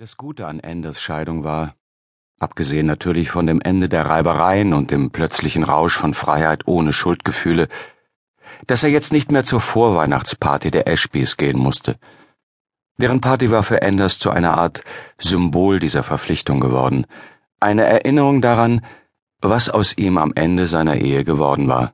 [0.00, 1.74] Das Gute an Enders Scheidung war,
[2.38, 7.66] abgesehen natürlich von dem Ende der Reibereien und dem plötzlichen Rausch von Freiheit ohne Schuldgefühle,
[8.68, 11.96] dass er jetzt nicht mehr zur Vorweihnachtsparty der Ashbys gehen musste.
[12.98, 14.84] Deren Party war für Enders zu einer Art
[15.18, 17.04] Symbol dieser Verpflichtung geworden,
[17.58, 18.86] eine Erinnerung daran,
[19.40, 21.92] was aus ihm am Ende seiner Ehe geworden war.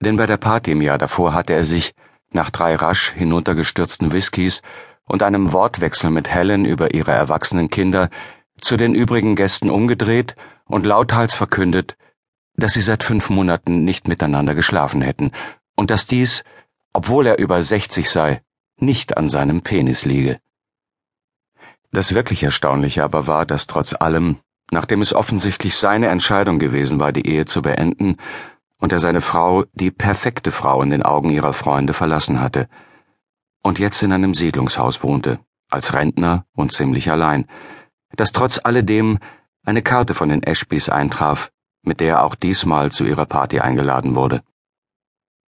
[0.00, 1.94] Denn bei der Party im Jahr davor hatte er sich,
[2.30, 4.62] nach drei rasch hinuntergestürzten Whiskys,
[5.06, 8.10] und einem Wortwechsel mit Helen über ihre erwachsenen Kinder
[8.60, 11.96] zu den übrigen Gästen umgedreht und lauthals verkündet,
[12.56, 15.32] dass sie seit fünf Monaten nicht miteinander geschlafen hätten
[15.76, 16.44] und dass dies,
[16.92, 18.42] obwohl er über sechzig sei,
[18.78, 20.38] nicht an seinem Penis liege.
[21.92, 24.38] Das wirklich Erstaunliche aber war, dass trotz allem,
[24.70, 28.16] nachdem es offensichtlich seine Entscheidung gewesen war, die Ehe zu beenden,
[28.78, 32.68] und er seine Frau, die perfekte Frau in den Augen ihrer Freunde, verlassen hatte,
[33.64, 37.46] und jetzt in einem Siedlungshaus wohnte, als Rentner und ziemlich allein,
[38.14, 39.18] dass trotz alledem
[39.64, 41.50] eine Karte von den Ashbys eintraf,
[41.82, 44.42] mit der er auch diesmal zu ihrer Party eingeladen wurde.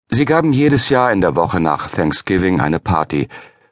[0.09, 3.29] Sie gaben jedes Jahr in der Woche nach Thanksgiving eine Party,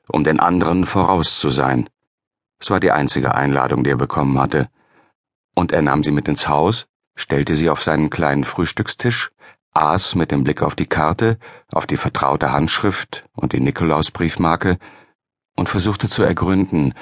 [0.08, 1.88] um den anderen voraus zu sein.
[2.60, 4.68] Es war die einzige Einladung, die er bekommen hatte.
[5.54, 9.30] Und er nahm sie mit ins Haus, stellte sie auf seinen kleinen Frühstückstisch
[9.74, 11.38] aß mit dem Blick auf die Karte,
[11.70, 14.78] auf die vertraute Handschrift und die Nikolausbriefmarke
[15.56, 16.94] und versuchte zu ergründen,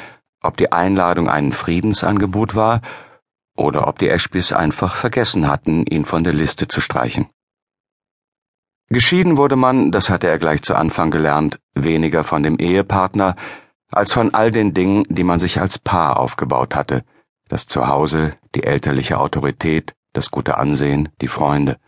[0.42, 2.80] ob die Einladung ein Friedensangebot war
[3.56, 7.28] oder ob die Ashbys einfach vergessen hatten, ihn von der Liste zu streichen.
[8.88, 13.36] Geschieden wurde man, das hatte er gleich zu Anfang gelernt, weniger von dem Ehepartner
[13.90, 17.04] als von all den Dingen, die man sich als Paar aufgebaut hatte,
[17.48, 21.78] das Zuhause, die elterliche Autorität, das gute Ansehen, die Freunde.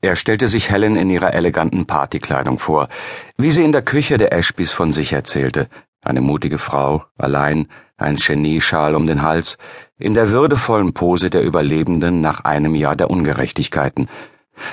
[0.00, 2.88] Er stellte sich Helen in ihrer eleganten Partykleidung vor,
[3.36, 5.68] wie sie in der Küche der Ashbys von sich erzählte,
[6.02, 9.58] eine mutige Frau, allein, ein Genieschal um den Hals,
[9.98, 14.08] in der würdevollen Pose der Überlebenden nach einem Jahr der Ungerechtigkeiten.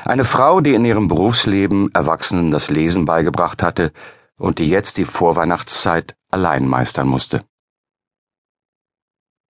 [0.06, 3.92] Eine Frau, die in ihrem Berufsleben Erwachsenen das Lesen beigebracht hatte
[4.38, 7.44] und die jetzt die Vorweihnachtszeit allein meistern musste.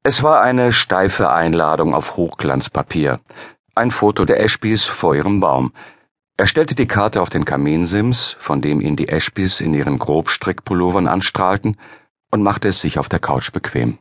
[0.04, 3.20] Es war eine steife Einladung auf Hochglanzpapier,
[3.78, 5.72] ein Foto der Ashbys vor ihrem Baum.
[6.36, 11.08] Er stellte die Karte auf den Kaminsims, von dem ihn die Ashbys in ihren Grobstrickpullovern
[11.08, 11.78] anstrahlten,
[12.30, 14.00] und machte es sich auf der Couch bequem.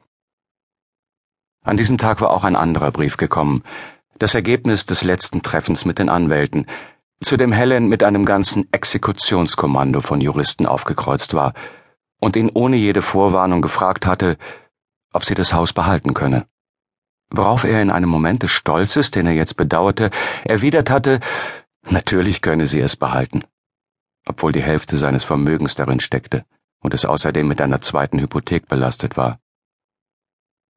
[1.64, 3.62] An diesem Tag war auch ein anderer Brief gekommen,
[4.18, 6.66] das Ergebnis des letzten Treffens mit den Anwälten,
[7.20, 11.54] zu dem Helen mit einem ganzen Exekutionskommando von Juristen aufgekreuzt war
[12.20, 14.36] und ihn ohne jede Vorwarnung gefragt hatte,
[15.12, 16.46] ob sie das Haus behalten könne
[17.36, 20.10] worauf er in einem Moment des Stolzes, den er jetzt bedauerte,
[20.44, 21.20] erwidert hatte,
[21.88, 23.44] natürlich könne sie es behalten,
[24.26, 26.44] obwohl die Hälfte seines Vermögens darin steckte
[26.80, 29.38] und es außerdem mit einer zweiten Hypothek belastet war.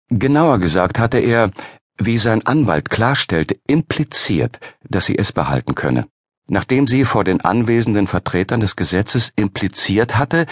[0.09, 1.51] Genauer gesagt hatte er,
[1.97, 4.59] wie sein Anwalt klarstellte, impliziert,
[4.89, 6.07] dass sie es behalten könne,
[6.47, 10.45] nachdem sie vor den anwesenden Vertretern des Gesetzes impliziert hatte,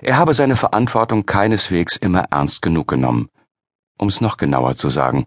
[0.00, 3.28] er habe seine Verantwortung keineswegs immer ernst genug genommen.
[3.98, 5.26] Um es noch genauer zu sagen,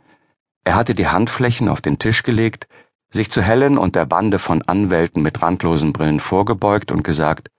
[0.65, 2.67] er hatte die Handflächen auf den Tisch gelegt,
[3.11, 7.49] sich zu Helen und der Bande von Anwälten mit randlosen Brillen vorgebeugt und gesagt,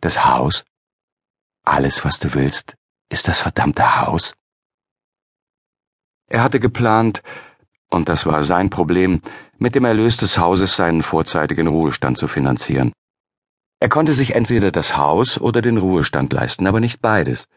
[0.00, 0.64] das Haus?
[1.64, 2.74] Alles, was du willst,
[3.10, 4.34] ist das verdammte Haus?
[6.28, 7.22] Er hatte geplant,
[7.90, 9.20] und das war sein Problem,
[9.58, 12.92] mit dem Erlös des Hauses seinen vorzeitigen Ruhestand zu finanzieren.
[13.80, 17.48] Er konnte sich entweder das Haus oder den Ruhestand leisten, aber nicht beides.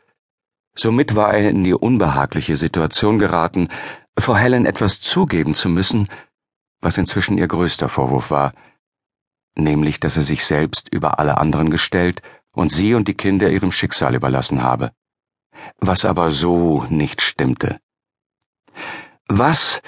[0.75, 3.69] Somit war er in die unbehagliche Situation geraten,
[4.17, 6.09] vor Helen etwas zugeben zu müssen,
[6.81, 8.53] was inzwischen ihr größter Vorwurf war,
[9.55, 13.71] nämlich dass er sich selbst über alle anderen gestellt und sie und die Kinder ihrem
[13.71, 14.91] Schicksal überlassen habe.
[15.77, 17.79] Was aber so nicht stimmte.
[19.27, 19.81] Was,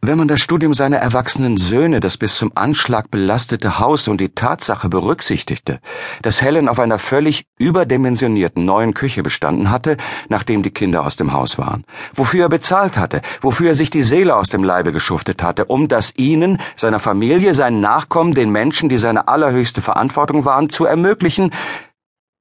[0.00, 4.28] wenn man das Studium seiner erwachsenen Söhne, das bis zum Anschlag belastete Haus und die
[4.28, 5.80] Tatsache berücksichtigte,
[6.22, 9.96] dass Helen auf einer völlig überdimensionierten neuen Küche bestanden hatte,
[10.28, 14.04] nachdem die Kinder aus dem Haus waren, wofür er bezahlt hatte, wofür er sich die
[14.04, 18.88] Seele aus dem Leibe geschuftet hatte, um das ihnen, seiner Familie, seinen Nachkommen, den Menschen,
[18.88, 21.50] die seine allerhöchste Verantwortung waren, zu ermöglichen,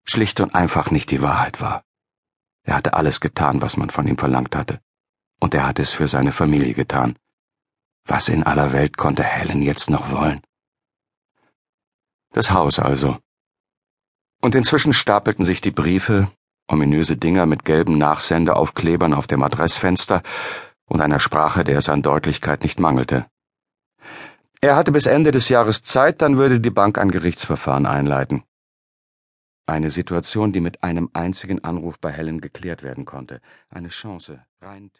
[0.05, 1.81] schlicht und einfach nicht die Wahrheit war.
[2.63, 4.79] Er hatte alles getan, was man von ihm verlangt hatte,
[5.39, 7.15] und er hatte es für seine Familie getan.
[8.07, 10.41] Was in aller Welt konnte Helen jetzt noch wollen?
[12.31, 13.17] Das Haus also.
[14.41, 16.31] Und inzwischen stapelten sich die Briefe,
[16.69, 20.23] ominöse Dinger mit gelben Nachsendeaufklebern auf dem Adressfenster
[20.85, 23.25] und einer Sprache, der es an Deutlichkeit nicht mangelte.
[24.61, 28.43] Er hatte bis Ende des Jahres Zeit, dann würde die Bank ein Gerichtsverfahren einleiten.
[29.65, 33.41] Eine Situation, die mit einem einzigen Anruf bei Helen geklärt werden konnte.
[33.69, 34.91] Eine Chance, rein